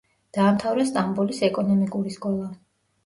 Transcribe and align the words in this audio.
დაამთავრა 0.37 0.85
სტამბოლის 0.91 1.41
ეკონომიკური 1.49 2.15
სკოლა. 2.17 2.53